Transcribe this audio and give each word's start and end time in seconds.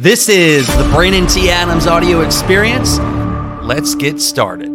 This 0.00 0.28
is 0.28 0.64
the 0.68 0.88
Brandon 0.94 1.26
T. 1.26 1.50
Adams 1.50 1.88
audio 1.88 2.20
experience. 2.20 3.00
Let's 3.64 3.96
get 3.96 4.20
started. 4.20 4.70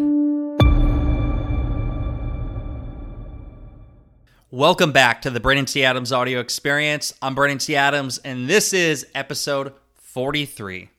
Welcome 4.52 4.92
back 4.92 5.22
to 5.22 5.30
the 5.30 5.40
Brandon 5.40 5.64
T. 5.64 5.86
Adams 5.86 6.12
audio 6.12 6.42
experience. 6.42 7.14
I'm 7.22 7.36
Brandon 7.36 7.58
T. 7.58 7.74
Adams, 7.74 8.18
and 8.18 8.50
this 8.50 8.74
is 8.74 9.08
episode 9.16 9.72
43. 9.96 10.90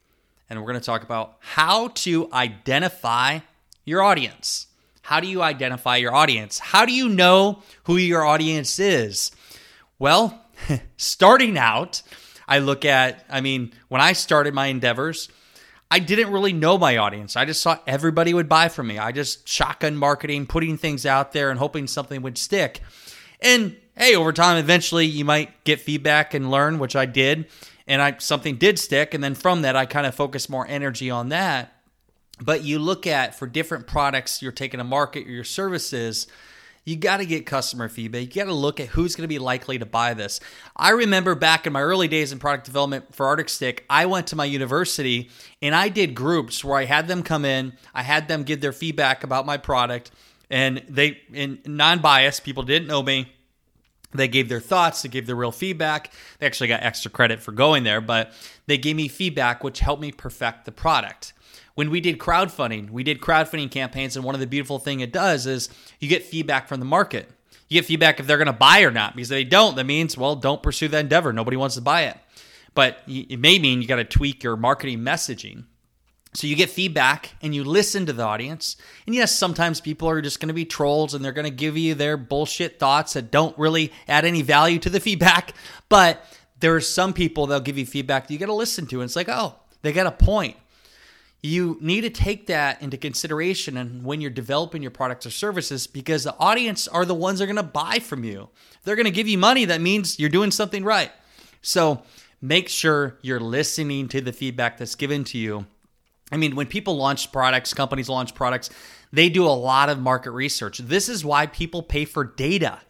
And 0.49 0.59
we're 0.59 0.69
going 0.69 0.81
to 0.81 0.87
talk 0.87 1.03
about 1.03 1.37
how 1.41 1.89
to 1.89 2.33
identify 2.33 3.41
your 3.85 4.01
audience. 4.01 4.69
How 5.03 5.21
do 5.21 5.27
you 5.27 5.43
identify 5.43 5.97
your 5.97 6.15
audience? 6.15 6.59
How 6.61 6.87
do 6.87 6.95
you 6.95 7.11
know 7.11 7.63
who 7.83 7.99
your 7.99 8.25
audience 8.25 8.79
is? 8.79 9.33
Well, 9.99 10.41
starting 10.97 11.59
out, 11.59 12.01
I 12.47 12.59
look 12.59 12.85
at, 12.85 13.25
I 13.29 13.41
mean, 13.41 13.73
when 13.89 14.01
I 14.01 14.13
started 14.13 14.55
my 14.55 14.67
endeavors, 14.67 15.29
I 15.91 15.99
didn't 15.99 16.33
really 16.33 16.53
know 16.53 16.77
my 16.77 16.97
audience. 16.97 17.37
I 17.37 17.45
just 17.45 17.63
thought 17.63 17.83
everybody 17.87 18.35
would 18.35 18.49
buy 18.49 18.69
from 18.69 18.89
me. 18.89 18.99
I 18.99 19.13
just 19.13 19.47
shotgun 19.49 19.97
marketing, 19.97 20.47
putting 20.47 20.77
things 20.77 21.07
out 21.07 21.33
there 21.33 21.51
and 21.51 21.59
hoping 21.59 21.87
something 21.87 22.23
would 22.23 22.39
stick. 22.39 22.81
And 23.41 23.77
hey, 23.97 24.17
over 24.17 24.33
time, 24.33 24.57
eventually 24.57 25.07
you 25.07 25.25
might 25.25 25.65
get 25.65 25.81
feedback 25.81 26.35
and 26.35 26.51
learn, 26.51 26.79
which 26.79 26.97
I 26.97 27.07
did. 27.07 27.47
And 27.87 28.01
I 28.01 28.17
something 28.19 28.57
did 28.57 28.79
stick. 28.79 29.15
And 29.15 29.23
then 29.23 29.35
from 29.35 29.63
that, 29.63 29.77
I 29.77 29.87
kind 29.87 30.07
of 30.07 30.15
focused 30.15 30.51
more 30.51 30.67
energy 30.67 31.11
on 31.11 31.29
that. 31.29 31.75
But 32.41 32.65
you 32.65 32.79
look 32.79 33.07
at 33.07 33.39
for 33.39 33.47
different 33.47 33.87
products 33.87 34.43
you're 34.43 34.53
taking 34.53 34.79
to 34.79 34.85
market 34.85 35.27
your 35.27 35.45
services, 35.45 36.27
you 36.85 36.97
got 36.97 37.17
to 37.19 37.27
get 37.27 37.47
customer 37.47 37.89
feedback. 37.89 38.23
You 38.35 38.43
got 38.43 38.49
to 38.49 38.55
look 38.55 38.79
at 38.79 38.89
who's 38.89 39.17
going 39.17 39.25
to 39.25 39.29
be 39.29 39.39
likely 39.39 39.79
to 39.79 39.87
buy 39.87 40.15
this. 40.15 40.39
I 40.77 40.91
remember 40.91 41.35
back 41.35 41.67
in 41.67 41.73
my 41.73 41.81
early 41.81 42.09
days 42.09 42.31
in 42.31 42.39
product 42.39 42.67
development 42.67 43.15
for 43.15 43.27
Arctic 43.27 43.49
Stick, 43.49 43.85
I 43.89 44.07
went 44.07 44.27
to 44.29 44.37
my 44.37 44.45
university 44.45 45.31
and 45.63 45.75
I 45.75 45.89
did 45.89 46.15
groups 46.15 46.63
where 46.63 46.79
I 46.79 46.85
had 46.85 47.09
them 47.09 47.23
come 47.23 47.45
in, 47.45 47.73
I 47.95 48.03
had 48.03 48.29
them 48.29 48.43
give 48.43 48.61
their 48.61 48.73
feedback 48.73 49.25
about 49.25 49.47
my 49.47 49.57
product, 49.57 50.11
and 50.51 50.83
they, 50.89 51.19
in 51.33 51.61
non-biased, 51.67 52.45
people 52.45 52.63
didn't 52.63 52.89
know 52.89 53.03
me. 53.03 53.33
They 54.13 54.29
gave 54.29 54.49
their 54.49 54.61
thoughts, 54.61 55.03
they 55.03 55.09
gave 55.09 55.27
their 55.27 55.35
real 55.35 55.51
feedback. 55.51 56.13
They 56.39 56.47
actually 56.47 56.69
got 56.69 56.83
extra 56.85 57.11
credit 57.11 57.41
for 57.41 57.51
going 57.51 57.83
there, 57.83 58.01
but 58.01 58.33
they 58.67 58.79
gave 58.79 58.95
me 58.95 59.09
feedback, 59.09 59.65
which 59.65 59.81
helped 59.81 60.03
me 60.03 60.13
perfect 60.13 60.67
the 60.67 60.73
product 60.73 61.33
when 61.75 61.91
we 61.91 62.01
did 62.01 62.19
crowdfunding, 62.19 62.91
we 62.91 63.03
did 63.03 63.21
crowdfunding 63.21 63.71
campaigns, 63.71 64.17
and 64.17 64.25
one 64.25 64.35
of 64.35 64.41
the 64.41 64.47
beautiful 64.47 64.79
thing 64.79 65.01
it 65.01 65.13
does 65.13 65.47
is 65.47 65.69
you 65.99 66.09
get 66.09 66.25
feedback 66.25 66.69
from 66.69 66.81
the 66.81 66.87
market. 66.87 67.29
You 67.69 67.81
get 67.81 67.87
feedback 67.87 68.21
if 68.21 68.27
they're 68.27 68.39
going 68.39 68.47
to 68.47 68.53
buy 68.53 68.83
or 68.83 68.91
not. 68.91 69.17
Because 69.17 69.31
if 69.31 69.37
they 69.37 69.45
don't, 69.45 69.75
that 69.77 69.85
means 69.85 70.17
well, 70.17 70.37
don't 70.37 70.63
pursue 70.63 70.89
that 70.89 71.01
endeavor. 71.01 71.33
Nobody 71.33 71.57
wants 71.57 71.75
to 71.77 71.81
buy 71.81 72.03
it. 72.03 72.19
But 72.75 72.99
it 73.07 73.39
may 73.39 73.59
mean 73.59 73.81
you 73.81 73.89
got 73.89 73.97
to 73.97 74.05
tweak 74.05 74.43
your 74.43 74.57
marketing 74.57 74.99
messaging. 74.99 75.65
So 76.35 76.49
you 76.49 76.57
get 76.57 76.69
feedback 76.69 77.31
and 77.41 77.55
you 77.55 77.63
listen 77.63 78.07
to 78.07 78.13
the 78.13 78.25
audience. 78.25 78.77
And 79.07 79.15
yes, 79.15 79.37
sometimes 79.37 79.81
people 79.81 80.09
are 80.09 80.21
just 80.21 80.41
going 80.41 80.49
to 80.49 80.55
be 80.55 80.65
trolls 80.65 81.15
and 81.15 81.25
they're 81.25 81.33
going 81.33 81.45
to 81.45 81.51
give 81.51 81.77
you 81.77 81.95
their 81.95 82.17
bullshit 82.17 82.81
thoughts 82.81 83.13
that 83.13 83.31
don't 83.31 83.57
really 83.57 83.93
add 84.09 84.25
any 84.25 84.43
value 84.43 84.81
to 84.81 84.91
the 84.91 85.01
feedback. 85.01 85.55
But 85.91 86.25
there 86.59 86.75
are 86.75 86.81
some 86.81 87.13
people 87.13 87.47
that'll 87.47 87.63
give 87.63 87.79
you 87.79 87.87
feedback 87.87 88.27
that 88.27 88.33
you 88.33 88.39
got 88.39 88.47
to 88.47 88.55
listen 88.55 88.87
to. 88.87 89.01
And 89.01 89.05
it's 89.05 89.15
like, 89.15 89.29
oh, 89.29 89.55
they 89.83 89.93
got 89.93 90.07
a 90.07 90.11
point 90.11 90.57
you 91.45 91.77
need 91.83 92.01
to 92.01 92.09
take 92.09 92.47
that 92.47 92.81
into 92.81 92.97
consideration 92.97 93.77
and 93.77 94.03
when 94.03 94.23
you're 94.23 94.31
developing 94.31 94.81
your 94.81 94.91
products 94.91 95.27
or 95.27 95.31
services 95.31 95.87
because 95.87 96.25
the 96.25 96.35
audience 96.39 96.89
are 96.89 97.05
the 97.05 97.15
ones 97.15 97.39
that 97.39 97.45
are 97.45 97.47
going 97.47 97.57
to 97.57 97.63
buy 97.63 97.99
from 97.99 98.25
you. 98.25 98.49
they're 98.83 98.97
going 98.97 99.05
to 99.05 99.11
give 99.11 99.29
you 99.29 99.37
money, 99.37 99.67
that 99.67 99.83
means 99.83 100.19
you're 100.19 100.31
doing 100.31 100.51
something 100.51 100.83
right. 100.83 101.13
So 101.61 102.03
make 102.41 102.71
sure 102.71 103.19
you're 103.21 103.41
listening 103.41 104.09
to 104.09 104.23
the 104.23 104.33
feedback 104.33 104.79
that's 104.79 104.95
given 104.95 105.23
to 105.25 105.39
you. 105.39 105.67
I 106.33 106.39
mean, 106.39 106.57
when 106.57 106.67
people 106.67 106.97
launch 106.97 107.31
products, 107.31 107.75
companies 107.75 108.09
launch 108.09 108.35
products, 108.35 108.71
they 109.13 109.29
do 109.29 109.45
a 109.45 109.53
lot 109.53 109.91
of 109.91 109.99
market 109.99 110.31
research. 110.31 110.79
This 110.79 111.11
is 111.11 111.27
why 111.27 111.45
people 111.45 111.83
pay 111.83 112.07
for 112.07 112.25
data. 112.25 112.81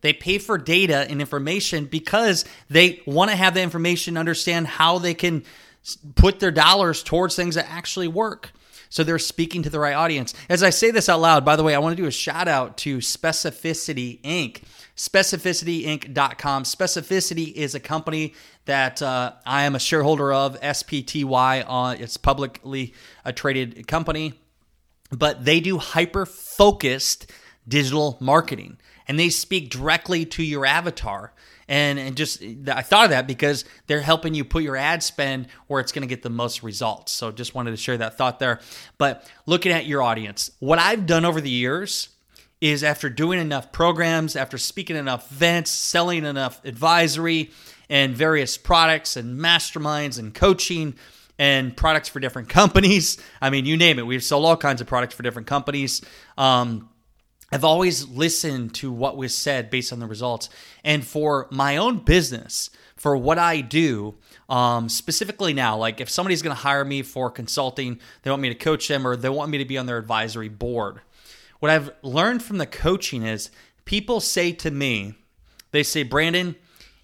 They 0.00 0.14
pay 0.14 0.38
for 0.38 0.56
data 0.56 1.06
and 1.10 1.20
information 1.20 1.84
because 1.84 2.46
they 2.70 3.02
want 3.04 3.30
to 3.30 3.36
have 3.36 3.52
the 3.52 3.60
information, 3.60 4.16
understand 4.16 4.66
how 4.66 4.96
they 4.98 5.12
can 5.12 5.44
put 5.96 6.40
their 6.40 6.50
dollars 6.50 7.02
towards 7.02 7.36
things 7.36 7.54
that 7.54 7.70
actually 7.70 8.08
work. 8.08 8.52
So 8.90 9.04
they're 9.04 9.18
speaking 9.18 9.62
to 9.64 9.70
the 9.70 9.78
right 9.78 9.94
audience. 9.94 10.34
As 10.48 10.62
I 10.62 10.70
say 10.70 10.90
this 10.90 11.08
out 11.08 11.20
loud, 11.20 11.44
by 11.44 11.56
the 11.56 11.62
way, 11.62 11.74
I 11.74 11.78
want 11.78 11.96
to 11.96 12.02
do 12.02 12.08
a 12.08 12.12
shout 12.12 12.48
out 12.48 12.78
to 12.78 12.98
Specificity 12.98 14.20
Inc. 14.22 14.62
Specificityinc.com. 14.96 16.62
Specificity 16.64 17.52
is 17.52 17.74
a 17.74 17.80
company 17.80 18.34
that 18.64 19.00
uh, 19.02 19.32
I 19.46 19.64
am 19.64 19.74
a 19.74 19.78
shareholder 19.78 20.32
of, 20.32 20.60
SPTY. 20.60 21.64
Uh, 21.68 21.96
it's 21.98 22.16
publicly 22.16 22.94
a 23.24 23.32
traded 23.32 23.86
company, 23.86 24.34
but 25.10 25.44
they 25.44 25.60
do 25.60 25.78
hyper 25.78 26.26
focused 26.26 27.30
digital 27.66 28.16
marketing 28.20 28.78
and 29.06 29.18
they 29.18 29.28
speak 29.28 29.70
directly 29.70 30.24
to 30.26 30.42
your 30.42 30.66
avatar 30.66 31.32
and 31.68 31.98
and 31.98 32.16
just 32.16 32.42
I 32.42 32.82
thought 32.82 33.04
of 33.04 33.10
that 33.10 33.26
because 33.26 33.64
they're 33.86 34.00
helping 34.00 34.34
you 34.34 34.44
put 34.44 34.62
your 34.62 34.76
ad 34.76 35.02
spend 35.02 35.48
where 35.66 35.80
it's 35.80 35.92
going 35.92 36.02
to 36.02 36.08
get 36.08 36.22
the 36.22 36.30
most 36.30 36.62
results. 36.62 37.12
So 37.12 37.30
just 37.30 37.54
wanted 37.54 37.72
to 37.72 37.76
share 37.76 37.98
that 37.98 38.16
thought 38.16 38.38
there. 38.38 38.60
But 38.96 39.30
looking 39.46 39.72
at 39.72 39.86
your 39.86 40.02
audience, 40.02 40.50
what 40.58 40.78
I've 40.78 41.06
done 41.06 41.24
over 41.24 41.40
the 41.40 41.50
years 41.50 42.08
is 42.60 42.82
after 42.82 43.08
doing 43.08 43.38
enough 43.38 43.70
programs, 43.70 44.34
after 44.34 44.58
speaking 44.58 44.96
enough 44.96 45.30
events, 45.30 45.70
selling 45.70 46.24
enough 46.24 46.64
advisory 46.64 47.50
and 47.88 48.14
various 48.14 48.56
products 48.56 49.16
and 49.16 49.38
masterminds 49.38 50.18
and 50.18 50.34
coaching 50.34 50.94
and 51.38 51.76
products 51.76 52.08
for 52.08 52.18
different 52.18 52.48
companies. 52.48 53.18
I 53.40 53.50
mean, 53.50 53.64
you 53.64 53.76
name 53.76 53.98
it. 53.98 54.06
We've 54.06 54.24
sold 54.24 54.44
all 54.44 54.56
kinds 54.56 54.80
of 54.80 54.86
products 54.86 55.14
for 55.14 55.22
different 55.22 55.46
companies. 55.46 56.02
Um, 56.36 56.88
I've 57.50 57.64
always 57.64 58.06
listened 58.08 58.74
to 58.74 58.92
what 58.92 59.16
was 59.16 59.34
said 59.34 59.70
based 59.70 59.92
on 59.92 60.00
the 60.00 60.06
results. 60.06 60.50
And 60.84 61.06
for 61.06 61.48
my 61.50 61.78
own 61.78 61.98
business, 61.98 62.68
for 62.96 63.16
what 63.16 63.38
I 63.38 63.62
do, 63.62 64.16
um, 64.48 64.88
specifically 64.88 65.54
now, 65.54 65.76
like 65.76 66.00
if 66.00 66.10
somebody's 66.10 66.42
going 66.42 66.54
to 66.54 66.62
hire 66.62 66.84
me 66.84 67.02
for 67.02 67.30
consulting, 67.30 68.00
they 68.22 68.30
want 68.30 68.42
me 68.42 68.50
to 68.50 68.54
coach 68.54 68.88
them 68.88 69.06
or 69.06 69.16
they 69.16 69.30
want 69.30 69.50
me 69.50 69.58
to 69.58 69.64
be 69.64 69.78
on 69.78 69.86
their 69.86 69.98
advisory 69.98 70.48
board. 70.48 71.00
What 71.60 71.70
I've 71.70 71.90
learned 72.02 72.42
from 72.42 72.58
the 72.58 72.66
coaching 72.66 73.22
is 73.22 73.50
people 73.84 74.20
say 74.20 74.52
to 74.52 74.70
me, 74.70 75.14
they 75.70 75.82
say, 75.82 76.02
Brandon, 76.02 76.54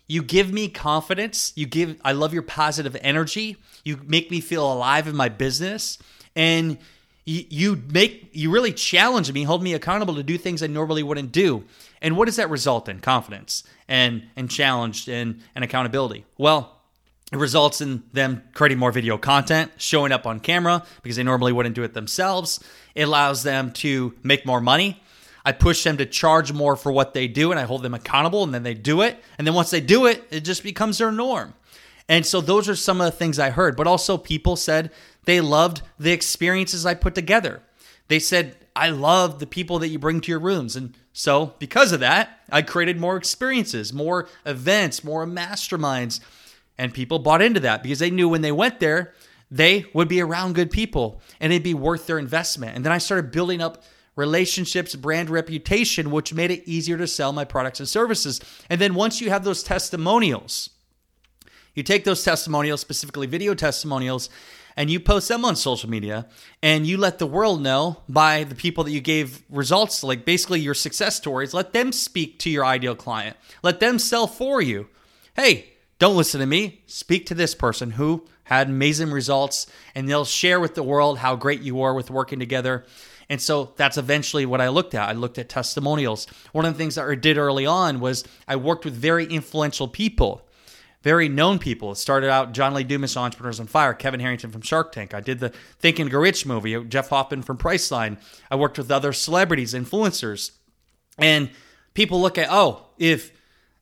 you 0.06 0.22
give 0.22 0.53
me 0.53 0.69
confidence. 0.69 1.53
You 1.56 1.66
give, 1.66 1.99
I 2.04 2.12
love 2.12 2.34
your 2.34 2.43
positive 2.43 2.97
energy. 3.00 3.56
You 3.84 4.00
make 4.04 4.31
me 4.31 4.41
feel 4.41 4.71
alive 4.71 5.09
in 5.09 5.16
my 5.16 5.28
business. 5.28 5.99
And 6.37 6.78
you, 7.27 7.83
make 7.91 8.29
you 8.33 8.51
really 8.51 8.73
challenge 8.73 9.33
me, 9.33 9.45
hold 9.45 9.62
me 9.62 9.73
accountable 9.73 10.15
to 10.17 10.23
do 10.23 10.37
things 10.37 10.62
I 10.62 10.67
normally 10.67 11.03
wouldn't 11.03 11.33
do. 11.33 11.65
And 12.03 12.17
what 12.17 12.27
does 12.27 12.37
that 12.37 12.51
result 12.51 12.89
in? 12.89 13.01
Confidence 13.01 13.65
and 13.89 14.25
and 14.37 14.51
challenge 14.51 15.09
and, 15.09 15.41
and 15.55 15.65
accountability. 15.65 16.27
Well, 16.37 16.75
it 17.33 17.39
results 17.39 17.81
in 17.81 18.03
them 18.13 18.43
creating 18.53 18.79
more 18.79 18.93
video 18.93 19.17
content, 19.17 19.73
showing 19.79 20.13
up 20.13 20.27
on 20.27 20.39
camera 20.39 20.84
because 21.03 21.17
they 21.17 21.23
normally 21.23 21.53
wouldn't 21.53 21.75
do 21.75 21.83
it 21.83 21.95
themselves. 21.95 22.61
It 22.95 23.03
allows 23.03 23.43
them 23.43 23.73
to 23.73 24.15
make 24.23 24.45
more 24.45 24.61
money. 24.61 25.03
I 25.47 25.53
push 25.53 25.83
them 25.83 25.97
to 25.99 26.07
charge 26.07 26.53
more 26.53 26.77
for 26.77 26.93
what 26.93 27.15
they 27.15 27.27
do 27.27 27.51
and 27.51 27.59
I 27.59 27.65
hold 27.65 27.83
them 27.83 27.95
accountable 27.95 28.45
and 28.45 28.53
then 28.53 28.63
they 28.63 28.75
do 28.75 29.01
it. 29.03 29.23
And 29.39 29.47
then 29.47 29.55
once 29.55 29.71
they 29.71 29.81
do 29.81 30.07
it, 30.07 30.25
it 30.31 30.41
just 30.41 30.63
becomes 30.63 30.99
their 30.99 31.13
norm. 31.13 31.55
And 32.09 32.27
so 32.27 32.41
those 32.41 32.69
are 32.69 32.77
some 32.77 33.01
of 33.01 33.07
the 33.07 33.17
things 33.17 33.39
I 33.39 33.51
heard. 33.51 33.77
But 33.77 33.87
also, 33.87 34.19
people 34.19 34.57
said 34.57 34.91
they 35.25 35.41
loved 35.41 35.83
the 35.99 36.12
experiences 36.12 36.85
I 36.85 36.95
put 36.95 37.15
together. 37.15 37.62
They 38.09 38.19
said, 38.19 38.57
I 38.77 38.91
love 38.91 39.39
the 39.39 39.47
people 39.47 39.79
that 39.79 39.89
you 39.89 39.99
bring 39.99 40.21
to 40.23 40.31
your 40.31 40.41
rooms. 40.41 40.77
And 40.77 40.95
so, 41.12 41.55
because 41.59 41.93
of 41.93 42.01
that, 42.01 42.41
I 42.51 42.62
created 42.62 43.01
more 43.01 43.17
experiences, 43.17 43.93
more 43.93 44.29
events, 44.45 45.05
more 45.05 45.27
masterminds. 45.27 46.21
And 46.77 46.93
people 46.93 47.21
bought 47.21 47.43
into 47.43 47.61
that 47.61 47.83
because 47.83 48.01
they 48.01 48.11
knew 48.11 48.29
when 48.29 48.43
they 48.43 48.53
went 48.53 48.81
there, 48.81 49.15
they 49.51 49.87
would 49.95 50.09
be 50.09 50.21
around 50.21 50.57
good 50.57 50.71
people 50.71 51.21
and 51.41 51.53
it'd 51.53 51.63
be 51.63 51.75
worth 51.75 52.07
their 52.07 52.19
investment. 52.19 52.75
And 52.75 52.84
then 52.84 52.93
I 52.93 52.98
started 52.98 53.31
building 53.31 53.60
up 53.60 53.84
relationships, 54.16 54.95
brand 54.97 55.31
reputation, 55.31 56.10
which 56.10 56.34
made 56.34 56.51
it 56.51 56.66
easier 56.66 56.98
to 56.98 57.07
sell 57.07 57.33
my 57.33 57.45
products 57.45 57.78
and 57.78 57.89
services. 57.89 58.41
And 58.69 58.81
then 58.81 58.95
once 58.95 59.21
you 59.21 59.31
have 59.31 59.45
those 59.45 59.63
testimonials, 59.63 60.71
you 61.75 61.83
take 61.83 62.04
those 62.04 62.22
testimonials, 62.22 62.81
specifically 62.81 63.27
video 63.27 63.54
testimonials, 63.54 64.28
and 64.76 64.91
you 64.91 65.00
post 65.00 65.28
them 65.28 65.44
on 65.44 65.56
social 65.56 65.88
media 65.88 66.26
and 66.62 66.86
you 66.86 66.97
let 66.97 67.18
the 67.18 67.26
world 67.26 67.62
know 67.62 68.03
by 68.09 68.44
the 68.44 68.54
people 68.54 68.84
that 68.84 68.91
you 68.91 69.00
gave 69.00 69.42
results 69.48 70.03
like 70.03 70.24
basically 70.24 70.60
your 70.60 70.74
success 70.74 71.16
stories 71.16 71.54
let 71.54 71.72
them 71.72 71.92
speak 71.92 72.38
to 72.41 72.50
your 72.50 72.65
ideal 72.65 72.94
client. 72.94 73.36
Let 73.62 73.80
them 73.80 73.98
sell 73.98 74.26
for 74.26 74.60
you. 74.60 74.88
Hey 75.36 75.71
don't 75.98 76.16
listen 76.16 76.41
to 76.41 76.47
me. 76.47 76.82
Speak 76.86 77.26
to 77.26 77.34
this 77.34 77.54
person 77.54 77.92
who 77.92 78.26
had 78.44 78.68
amazing 78.68 79.10
results 79.10 79.66
and 79.94 80.09
they'll 80.09 80.24
share 80.24 80.60
with 80.60 80.74
the 80.74 80.82
world 80.82 81.18
how 81.18 81.36
great 81.36 81.60
you 81.60 81.82
are 81.82 81.94
with 81.94 82.10
working 82.10 82.38
together. 82.38 82.84
And 83.28 83.41
so 83.41 83.72
that's 83.76 83.97
eventually 83.97 84.44
what 84.44 84.60
I 84.60 84.68
looked 84.68 84.94
at. 84.94 85.09
I 85.09 85.12
looked 85.12 85.38
at 85.38 85.48
testimonials. 85.48 86.26
One 86.53 86.65
of 86.66 86.74
the 86.74 86.78
things 86.78 86.97
that 86.97 87.09
I 87.09 87.15
did 87.15 87.38
early 87.38 87.65
on 87.65 88.00
was 88.00 88.24
I 88.47 88.56
worked 88.56 88.84
with 88.84 88.94
very 88.94 89.24
influential 89.24 89.88
people 89.88 90.42
very 91.04 91.28
known 91.28 91.59
people. 91.59 91.92
It 91.92 91.97
started 91.97 92.30
out 92.30 92.53
John 92.53 92.72
Lee 92.72 92.83
Dumas, 92.83 93.15
Entrepreneurs 93.15 93.60
on 93.60 93.66
Fire, 93.66 93.92
Kevin 93.92 94.21
Harrington 94.21 94.51
from 94.51 94.62
Shark 94.62 94.91
Tank. 94.91 95.12
I 95.12 95.21
did 95.21 95.39
the 95.39 95.51
Think 95.78 95.98
and 95.98 96.10
Grow 96.10 96.22
Rich 96.22 96.47
movie, 96.47 96.74
uh, 96.74 96.80
Jeff 96.80 97.10
Hoffman 97.10 97.42
from 97.42 97.59
Priceline. 97.59 98.16
I 98.51 98.56
worked 98.56 98.78
with 98.78 98.91
other 98.91 99.12
celebrities, 99.12 99.74
influencers. 99.74 100.53
And 101.18 101.51
people 101.92 102.22
look 102.22 102.39
at, 102.39 102.48
oh, 102.51 102.86
if 102.98 103.33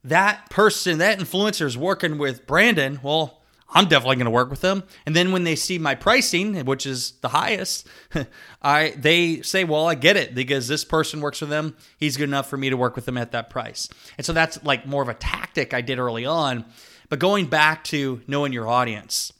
that 0.03 0.51
person, 0.51 0.99
that 0.99 1.21
influencer 1.21 1.65
is 1.65 1.79
working 1.79 2.19
with 2.19 2.45
Brandon, 2.45 2.99
well, 3.05 3.41
I'm 3.71 3.87
definitely 3.87 4.17
going 4.17 4.25
to 4.25 4.33
work 4.33 4.51
with 4.51 4.61
them. 4.61 4.83
And 5.07 5.15
then 5.15 5.31
when 5.31 5.45
they 5.45 5.55
see 5.55 5.79
my 5.79 5.95
pricing, 5.95 6.65
which 6.65 6.87
is 6.87 7.13
the 7.21 7.29
highest, 7.29 7.87
I 8.63 8.95
they 8.99 9.41
say, 9.43 9.65
"Well, 9.65 9.89
I 9.89 9.95
get 9.95 10.19
it 10.19 10.35
because 10.35 10.69
this 10.69 10.85
person 10.85 11.23
works 11.23 11.39
for 11.39 11.47
them. 11.47 11.75
He's 11.97 12.19
good 12.19 12.29
enough 12.29 12.51
for 12.51 12.59
me 12.59 12.69
to 12.69 12.77
work 12.77 12.97
with 12.97 13.07
them 13.07 13.17
at 13.17 13.33
that 13.33 13.49
price." 13.49 13.89
And 14.19 14.27
so 14.27 14.35
that's 14.35 14.63
like 14.63 14.87
more 14.87 15.03
of 15.03 15.09
a 15.09 15.15
tactic 15.15 15.73
I 15.73 15.81
did 15.81 15.99
early 15.99 16.27
on. 16.27 16.67
But 17.13 17.19
going 17.19 17.45
back 17.45 17.85
to 17.85 18.23
knowing 18.27 18.55
your 18.55 18.67
audience, 18.67 19.35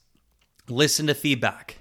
listen 0.69 1.07
to 1.07 1.15
feedback. 1.15 1.79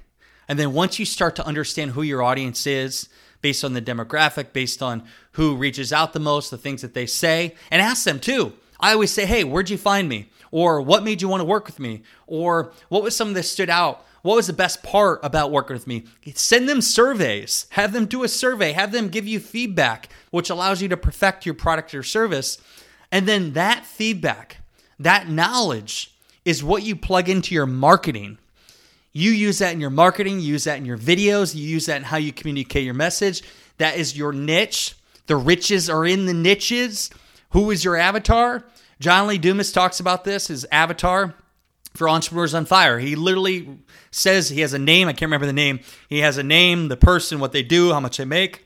And 0.48 0.58
then 0.58 0.72
once 0.72 1.00
you 1.00 1.06
start 1.06 1.36
to 1.36 1.46
understand 1.46 1.92
who 1.92 2.02
your 2.02 2.24
audience 2.24 2.66
is, 2.66 3.10
based 3.42 3.66
on 3.66 3.74
the 3.74 3.82
demographic, 3.82 4.54
based 4.54 4.82
on 4.82 5.04
who 5.34 5.58
reaches 5.58 5.92
out 5.92 6.14
the 6.14 6.20
most, 6.22 6.50
the 6.50 6.58
things 6.58 6.82
that 6.82 6.94
they 6.94 7.06
say, 7.06 7.56
and 7.70 7.82
ask 7.82 8.06
them 8.06 8.22
too. 8.22 8.54
I 8.80 8.94
always 8.94 9.12
say, 9.12 9.26
"Hey, 9.26 9.44
where'd 9.44 9.70
you 9.70 9.78
find 9.78 10.08
me?" 10.08 10.30
Or 10.50 10.80
what 10.80 11.04
made 11.04 11.22
you 11.22 11.28
want 11.28 11.42
to 11.42 11.46
work 11.46 11.66
with 11.66 11.78
me? 11.78 12.04
Or 12.26 12.72
what 12.88 13.04
was 13.04 13.14
something 13.14 13.34
that 13.34 13.44
stood 13.44 13.70
out? 13.70 14.06
What 14.22 14.38
was 14.38 14.48
the 14.48 14.54
best 14.54 14.84
part 14.84 15.20
about 15.24 15.52
working 15.52 15.74
with 15.74 15.88
me? 15.88 16.06
Send 16.36 16.70
them 16.70 16.80
surveys. 16.80 17.66
Have 17.72 17.92
them 17.92 18.06
do 18.06 18.24
a 18.24 18.30
survey. 18.30 18.72
Have 18.72 18.94
them 18.94 19.10
give 19.10 19.28
you 19.28 19.42
feedback, 19.42 20.08
which 20.30 20.50
allows 20.50 20.82
you 20.82 20.88
to 20.88 20.96
perfect 20.96 21.46
your 21.46 21.56
product 21.56 21.94
or 21.94 22.02
service. 22.02 22.60
And 23.12 23.28
then 23.28 23.52
that 23.54 23.86
feedback, 23.86 24.60
that 25.04 25.30
knowledge 25.30 26.14
is 26.46 26.64
what 26.64 26.84
you 26.84 26.96
plug 26.96 27.30
into 27.30 27.54
your 27.54 27.66
marketing. 27.66 28.38
You 29.14 29.32
use 29.32 29.60
that 29.60 29.74
in 29.74 29.82
your 29.82 29.90
marketing, 29.90 30.40
you 30.40 30.48
use 30.48 30.64
that 30.64 30.78
in 30.78 30.86
your 30.86 30.98
videos, 30.98 31.54
you 31.54 31.68
use 31.68 31.86
that 31.88 31.98
in 31.98 32.04
how 32.04 32.18
you 32.18 32.32
communicate 32.32 32.86
your 32.86 32.94
message. 32.94 33.44
That 33.78 33.98
is 33.98 34.18
your 34.18 34.32
niche. 34.32 34.96
The 35.28 35.36
riches 35.36 35.90
are 35.90 36.06
in 36.06 36.26
the 36.26 36.34
niches. 36.34 37.10
Who 37.52 37.72
is 37.72 37.84
your 37.84 37.98
avatar? 37.98 38.64
John 39.00 39.28
Lee 39.28 39.38
Dumas 39.38 39.72
talks 39.72 40.00
about 40.00 40.24
this, 40.24 40.48
his 40.48 40.66
avatar 40.72 41.36
for 41.94 42.08
Entrepreneurs 42.08 42.54
on 42.54 42.66
Fire. 42.66 43.00
He 43.00 43.16
literally 43.16 43.80
says 44.12 44.50
he 44.50 44.62
has 44.62 44.74
a 44.74 44.80
name. 44.80 45.08
I 45.08 45.14
can't 45.14 45.24
remember 45.24 45.48
the 45.48 45.54
name. 45.54 45.82
He 46.08 46.20
has 46.20 46.38
a 46.38 46.44
name, 46.44 46.88
the 46.88 46.98
person, 46.98 47.40
what 47.40 47.52
they 47.52 47.64
do, 47.64 47.92
how 47.92 48.00
much 48.00 48.18
they 48.18 48.26
make. 48.26 48.66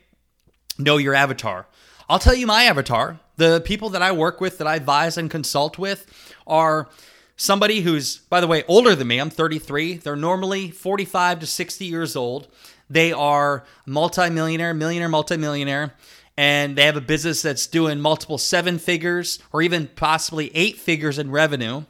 Know 0.78 0.96
your 0.96 1.14
avatar. 1.14 1.66
I'll 2.08 2.18
tell 2.18 2.34
you 2.34 2.46
my 2.46 2.64
avatar. 2.64 3.18
The 3.36 3.60
people 3.60 3.90
that 3.90 4.02
I 4.02 4.12
work 4.12 4.40
with, 4.40 4.58
that 4.58 4.66
I 4.66 4.76
advise 4.76 5.18
and 5.18 5.30
consult 5.30 5.78
with, 5.78 6.06
are 6.46 6.88
somebody 7.36 7.80
who's, 7.80 8.18
by 8.18 8.40
the 8.40 8.46
way, 8.46 8.64
older 8.66 8.94
than 8.94 9.08
me. 9.08 9.18
I'm 9.18 9.30
33. 9.30 9.98
They're 9.98 10.16
normally 10.16 10.70
45 10.70 11.40
to 11.40 11.46
60 11.46 11.84
years 11.84 12.16
old. 12.16 12.48
They 12.88 13.12
are 13.12 13.64
multimillionaire, 13.86 14.72
millionaire, 14.74 15.08
multimillionaire 15.08 15.94
and 16.36 16.76
they 16.76 16.84
have 16.84 16.96
a 16.96 17.00
business 17.00 17.42
that's 17.42 17.66
doing 17.66 18.00
multiple 18.00 18.38
seven 18.38 18.78
figures 18.78 19.38
or 19.52 19.62
even 19.62 19.88
possibly 19.88 20.54
eight 20.54 20.76
figures 20.76 21.18
in 21.18 21.30
revenue. 21.30 21.84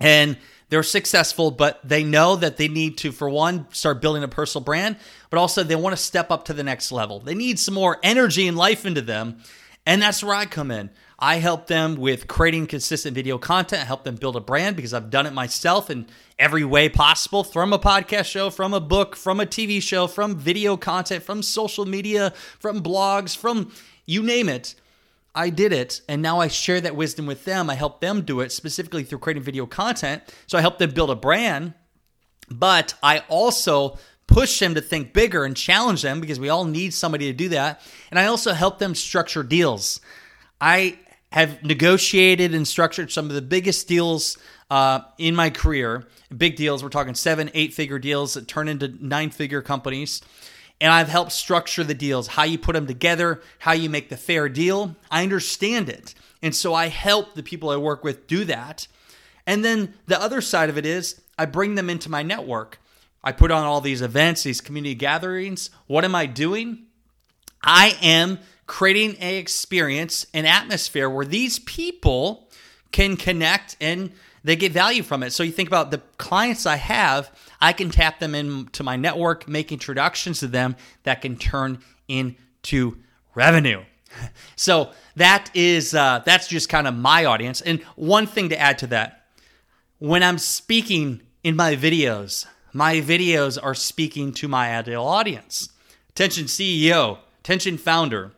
And 0.00 0.38
they're 0.70 0.82
successful, 0.82 1.50
but 1.50 1.80
they 1.84 2.02
know 2.02 2.36
that 2.36 2.56
they 2.56 2.68
need 2.68 2.98
to, 2.98 3.12
for 3.12 3.28
one, 3.28 3.66
start 3.72 4.00
building 4.00 4.22
a 4.22 4.28
personal 4.28 4.64
brand, 4.64 4.96
but 5.30 5.38
also 5.38 5.62
they 5.62 5.76
want 5.76 5.96
to 5.96 6.02
step 6.02 6.30
up 6.30 6.44
to 6.46 6.52
the 6.52 6.62
next 6.62 6.92
level. 6.92 7.20
They 7.20 7.34
need 7.34 7.58
some 7.58 7.74
more 7.74 7.98
energy 8.02 8.48
and 8.48 8.56
life 8.56 8.86
into 8.86 9.00
them. 9.00 9.40
And 9.88 10.02
that's 10.02 10.22
where 10.22 10.34
I 10.34 10.44
come 10.44 10.70
in. 10.70 10.90
I 11.18 11.36
help 11.36 11.66
them 11.66 11.96
with 11.96 12.28
creating 12.28 12.66
consistent 12.66 13.14
video 13.14 13.38
content, 13.38 13.80
I 13.80 13.86
help 13.86 14.04
them 14.04 14.16
build 14.16 14.36
a 14.36 14.40
brand 14.40 14.76
because 14.76 14.92
I've 14.92 15.08
done 15.08 15.24
it 15.24 15.32
myself 15.32 15.88
in 15.88 16.06
every 16.38 16.62
way 16.62 16.90
possible 16.90 17.42
from 17.42 17.72
a 17.72 17.78
podcast 17.78 18.26
show, 18.26 18.50
from 18.50 18.74
a 18.74 18.80
book, 18.80 19.16
from 19.16 19.40
a 19.40 19.46
TV 19.46 19.80
show, 19.80 20.06
from 20.06 20.36
video 20.36 20.76
content, 20.76 21.24
from 21.24 21.42
social 21.42 21.86
media, 21.86 22.34
from 22.58 22.82
blogs, 22.82 23.34
from 23.34 23.72
you 24.04 24.22
name 24.22 24.50
it. 24.50 24.74
I 25.34 25.48
did 25.48 25.72
it, 25.72 26.02
and 26.06 26.20
now 26.20 26.38
I 26.38 26.48
share 26.48 26.82
that 26.82 26.94
wisdom 26.94 27.24
with 27.24 27.46
them. 27.46 27.70
I 27.70 27.74
help 27.74 28.02
them 28.02 28.20
do 28.20 28.40
it 28.40 28.52
specifically 28.52 29.04
through 29.04 29.20
creating 29.20 29.42
video 29.42 29.64
content. 29.64 30.22
So 30.46 30.58
I 30.58 30.60
help 30.60 30.76
them 30.76 30.90
build 30.90 31.08
a 31.08 31.16
brand, 31.16 31.72
but 32.50 32.92
I 33.02 33.20
also 33.30 33.96
push 34.28 34.60
them 34.60 34.76
to 34.76 34.80
think 34.80 35.12
bigger 35.12 35.44
and 35.44 35.56
challenge 35.56 36.02
them 36.02 36.20
because 36.20 36.38
we 36.38 36.48
all 36.48 36.64
need 36.64 36.94
somebody 36.94 37.26
to 37.26 37.32
do 37.32 37.48
that. 37.48 37.80
And 38.10 38.20
I 38.20 38.26
also 38.26 38.52
help 38.52 38.78
them 38.78 38.94
structure 38.94 39.42
deals. 39.42 40.00
I 40.60 40.98
have 41.32 41.62
negotiated 41.64 42.54
and 42.54 42.68
structured 42.68 43.10
some 43.10 43.26
of 43.26 43.34
the 43.34 43.42
biggest 43.42 43.88
deals 43.88 44.38
uh, 44.70 45.00
in 45.18 45.34
my 45.34 45.50
career. 45.50 46.06
Big 46.36 46.56
deals, 46.56 46.82
we're 46.82 46.88
talking 46.90 47.14
seven, 47.14 47.50
eight 47.54 47.74
figure 47.74 47.98
deals 47.98 48.34
that 48.34 48.46
turn 48.46 48.68
into 48.68 48.94
nine 49.04 49.30
figure 49.30 49.62
companies. 49.62 50.22
And 50.80 50.92
I've 50.92 51.08
helped 51.08 51.32
structure 51.32 51.82
the 51.82 51.94
deals, 51.94 52.28
how 52.28 52.44
you 52.44 52.58
put 52.58 52.74
them 52.74 52.86
together, 52.86 53.42
how 53.58 53.72
you 53.72 53.90
make 53.90 54.10
the 54.10 54.16
fair 54.16 54.48
deal. 54.48 54.94
I 55.10 55.22
understand 55.22 55.88
it. 55.88 56.14
And 56.42 56.54
so 56.54 56.72
I 56.74 56.86
help 56.88 57.34
the 57.34 57.42
people 57.42 57.70
I 57.70 57.76
work 57.76 58.04
with 58.04 58.26
do 58.26 58.44
that. 58.44 58.86
And 59.46 59.64
then 59.64 59.94
the 60.06 60.20
other 60.20 60.40
side 60.40 60.68
of 60.68 60.78
it 60.78 60.86
is 60.86 61.20
I 61.38 61.46
bring 61.46 61.74
them 61.74 61.90
into 61.90 62.10
my 62.10 62.22
network. 62.22 62.78
I 63.22 63.32
put 63.32 63.50
on 63.50 63.64
all 63.64 63.80
these 63.80 64.02
events, 64.02 64.42
these 64.42 64.60
community 64.60 64.94
gatherings. 64.94 65.70
What 65.86 66.04
am 66.04 66.14
I 66.14 66.26
doing? 66.26 66.86
I 67.62 67.96
am 68.00 68.38
creating 68.66 69.16
an 69.16 69.34
experience, 69.34 70.26
an 70.32 70.46
atmosphere 70.46 71.10
where 71.10 71.26
these 71.26 71.58
people 71.58 72.48
can 72.92 73.16
connect 73.16 73.76
and 73.80 74.12
they 74.44 74.56
get 74.56 74.72
value 74.72 75.02
from 75.02 75.22
it. 75.22 75.32
So 75.32 75.42
you 75.42 75.52
think 75.52 75.68
about 75.68 75.90
the 75.90 75.98
clients 76.16 76.64
I 76.66 76.76
have, 76.76 77.30
I 77.60 77.72
can 77.72 77.90
tap 77.90 78.20
them 78.20 78.34
into 78.34 78.82
my 78.82 78.96
network, 78.96 79.48
make 79.48 79.72
introductions 79.72 80.40
to 80.40 80.46
them 80.46 80.76
that 81.02 81.22
can 81.22 81.36
turn 81.36 81.80
into 82.06 82.98
revenue. 83.34 83.82
So 84.56 84.90
that 85.16 85.50
is 85.54 85.94
uh, 85.94 86.22
that's 86.24 86.48
just 86.48 86.68
kind 86.68 86.88
of 86.88 86.94
my 86.94 87.26
audience. 87.26 87.60
And 87.60 87.82
one 87.94 88.26
thing 88.26 88.48
to 88.48 88.58
add 88.58 88.78
to 88.78 88.86
that, 88.88 89.26
when 89.98 90.22
I'm 90.22 90.38
speaking 90.38 91.20
in 91.44 91.54
my 91.54 91.76
videos, 91.76 92.46
my 92.72 92.96
videos 92.96 93.58
are 93.62 93.74
speaking 93.74 94.32
to 94.34 94.48
my 94.48 94.76
ideal 94.76 95.04
audience. 95.04 95.70
Attention 96.10 96.44
CEO, 96.44 97.18
attention 97.40 97.78
founder, 97.78 98.32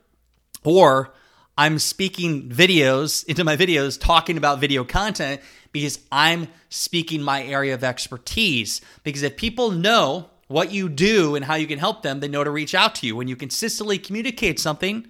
or 0.65 1.13
I'm 1.57 1.79
speaking 1.79 2.49
videos 2.49 3.25
into 3.27 3.45
my 3.45 3.57
videos 3.57 4.01
talking 4.01 4.37
about 4.37 4.61
video 4.61 4.85
content 4.85 5.41
because 5.73 6.01
I'm 6.11 6.49
speaking 6.69 7.23
my 7.23 7.43
area 7.43 7.75
of 7.75 7.85
expertise. 7.85 8.81
Because 9.03 9.23
if 9.23 9.37
people 9.37 9.71
know 9.71 10.31
what 10.49 10.73
you 10.73 10.89
do 10.89 11.37
and 11.37 11.45
how 11.45 11.55
you 11.55 11.67
can 11.67 11.79
help 11.79 12.03
them, 12.03 12.21
they 12.21 12.29
know 12.29 12.45
to 12.45 12.51
reach 12.51 12.75
out 12.75 12.95
to 12.97 13.07
you. 13.07 13.15
When 13.15 13.29
you 13.29 13.37
consistently 13.37 13.99
communicate 13.99 14.59
something 14.59 15.07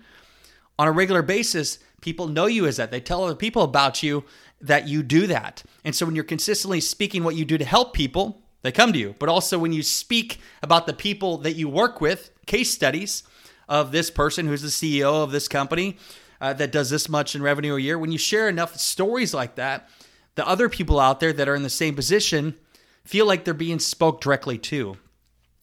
on 0.78 0.88
a 0.88 0.92
regular 0.92 1.22
basis, 1.22 1.78
people 2.00 2.26
know 2.26 2.46
you 2.46 2.66
as 2.66 2.78
that. 2.78 2.90
They 2.90 3.00
tell 3.00 3.24
other 3.24 3.34
people 3.34 3.62
about 3.62 4.02
you 4.02 4.24
that 4.60 4.88
you 4.88 5.02
do 5.02 5.26
that. 5.28 5.62
And 5.84 5.94
so 5.94 6.04
when 6.04 6.14
you're 6.14 6.24
consistently 6.24 6.80
speaking 6.80 7.24
what 7.24 7.36
you 7.36 7.44
do 7.44 7.58
to 7.58 7.64
help 7.64 7.94
people, 7.94 8.42
they 8.62 8.72
come 8.72 8.92
to 8.92 8.98
you. 8.98 9.14
But 9.18 9.28
also 9.28 9.58
when 9.58 9.72
you 9.72 9.82
speak 9.82 10.38
about 10.62 10.86
the 10.86 10.92
people 10.92 11.38
that 11.38 11.56
you 11.56 11.68
work 11.68 12.00
with, 12.00 12.30
case 12.46 12.70
studies, 12.70 13.22
of 13.70 13.92
this 13.92 14.10
person 14.10 14.48
who's 14.48 14.62
the 14.62 14.68
CEO 14.68 15.22
of 15.22 15.30
this 15.30 15.46
company 15.46 15.96
uh, 16.40 16.52
that 16.54 16.72
does 16.72 16.90
this 16.90 17.08
much 17.08 17.36
in 17.36 17.42
revenue 17.42 17.76
a 17.76 17.80
year, 17.80 17.96
when 17.96 18.10
you 18.10 18.18
share 18.18 18.48
enough 18.48 18.76
stories 18.76 19.32
like 19.32 19.54
that, 19.54 19.88
the 20.34 20.46
other 20.46 20.68
people 20.68 20.98
out 20.98 21.20
there 21.20 21.32
that 21.32 21.48
are 21.48 21.54
in 21.54 21.62
the 21.62 21.70
same 21.70 21.94
position 21.94 22.56
feel 23.04 23.26
like 23.26 23.44
they're 23.44 23.54
being 23.54 23.78
spoke 23.78 24.20
directly 24.20 24.58
to. 24.58 24.96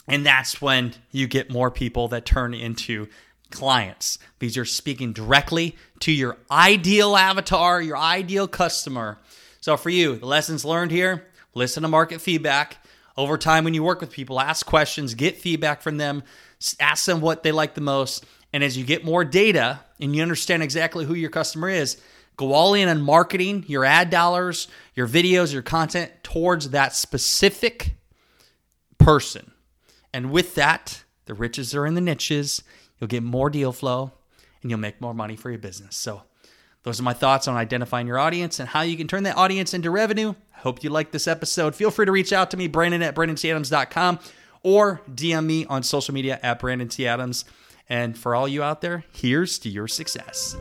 And 0.08 0.25
that's 0.25 0.62
when 0.62 0.94
you 1.12 1.27
get 1.27 1.51
more 1.51 1.70
people 1.70 2.08
that 2.08 2.25
turn 2.25 2.54
into 2.54 3.10
clients 3.51 4.18
because 4.39 4.56
you're 4.56 4.66
speaking 4.66 5.12
directly 5.12 5.75
to 6.00 6.12
your 6.12 6.38
ideal 6.50 7.18
avatar, 7.18 7.82
your 7.82 7.98
ideal 7.98 8.48
customer. 8.48 9.20
So, 9.60 9.75
for 9.75 9.89
you, 9.89 10.16
the 10.16 10.25
lessons 10.25 10.63
learned 10.63 10.92
here 10.92 11.25
listen 11.54 11.84
to 11.84 11.89
market 11.89 12.22
feedback. 12.22 12.77
Over 13.17 13.38
time, 13.38 13.63
when 13.63 13.74
you 13.74 13.83
work 13.83 14.00
with 14.00 14.12
people, 14.12 14.39
ask 14.39 14.65
questions, 14.65 15.15
get 15.15 15.38
feedback 15.38 15.81
from 15.81 15.97
them, 15.97 16.24
ask 16.79 17.05
them 17.05 17.19
what 17.19 17.41
they 17.41 17.51
like 17.51 17.74
the 17.74 17.81
most. 17.81 18.25
And 18.53 18.63
as 18.63 18.77
you 18.77 18.86
get 18.86 19.03
more 19.03 19.25
data 19.25 19.79
and 20.00 20.15
you 20.15 20.21
understand 20.21 20.62
exactly 20.62 21.03
who 21.05 21.15
your 21.15 21.31
customer 21.31 21.69
is, 21.69 21.97
go 22.38 22.53
all 22.53 22.75
in 22.75 22.88
on 22.88 23.01
marketing 23.01 23.65
your 23.67 23.83
ad 23.83 24.12
dollars, 24.12 24.67
your 24.93 25.07
videos, 25.07 25.51
your 25.51 25.63
content 25.63 26.12
towards 26.21 26.69
that 26.69 26.93
specific 26.93 27.95
person. 29.00 29.51
And 30.13 30.31
with 30.31 30.55
that, 30.55 31.03
the 31.25 31.33
riches 31.33 31.74
are 31.74 31.86
in 31.86 31.95
the 31.95 32.01
niches. 32.01 32.63
You'll 33.00 33.07
get 33.07 33.24
more 33.24 33.50
deal 33.50 33.71
flow 33.71 34.12
and 34.62 34.69
you'll 34.69 34.79
make 34.79 35.01
more 35.01 35.13
money 35.13 35.36
for 35.36 35.50
your 35.50 35.59
business. 35.59 35.95
So, 35.95 36.24
those 36.83 37.01
are 37.01 37.03
my 37.03 37.13
thoughts 37.13 37.50
on 37.50 37.57
identifying 37.57 38.07
your 38.07 38.17
audience 38.17 38.62
and 38.62 38.69
how 38.69 38.81
you 38.81 38.95
can 38.95 39.09
turn 39.09 39.24
that 39.24 39.36
audience 39.36 39.74
into 39.74 39.91
revenue. 39.91 40.36
Hope 40.67 40.83
you 40.83 40.89
liked 40.89 41.13
this 41.13 41.29
episode. 41.29 41.75
Feel 41.75 41.91
free 41.91 42.05
to 42.05 42.12
reach 42.12 42.33
out 42.33 42.51
to 42.51 42.57
me, 42.57 42.67
Brandon 42.67 43.01
at 43.01 43.15
BrandonTAdams.com 43.15 44.19
or 44.63 45.00
DM 45.09 45.45
me 45.45 45.65
on 45.67 45.81
social 45.81 46.13
media 46.13 46.41
at 46.43 46.59
Brandon 46.59 46.89
T. 46.89 47.07
Adams. 47.07 47.45
And 47.88 48.17
for 48.17 48.36
all 48.36 48.50
you 48.50 48.63
out 48.63 48.81
there, 48.81 49.05
here's 49.13 49.57
to 49.59 49.69
your 49.69 49.88
success. 49.88 50.57